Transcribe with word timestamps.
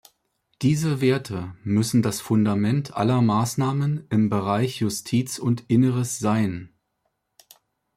Diese 0.63 0.99
Werte 0.99 1.53
müssen 1.63 2.01
das 2.01 2.21
Fundament 2.21 2.95
aller 2.95 3.21
Maßnahmen 3.21 4.07
im 4.09 4.29
Bereich 4.29 4.77
Justiz 4.79 5.37
und 5.37 5.65
Inneres 5.69 6.17
sein. 6.17 6.73